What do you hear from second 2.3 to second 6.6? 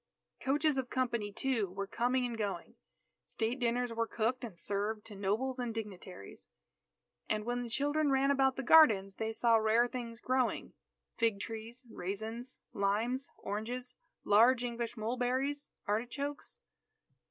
going. State dinners were cooked and served to nobles and dignitaries.